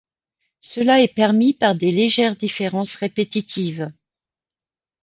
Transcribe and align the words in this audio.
Cela 0.61 0.99
est 1.03 1.13
permis 1.13 1.53
par 1.53 1.75
des 1.75 1.91
légères 1.91 2.35
différences 2.35 2.95
répétitives. 2.95 3.91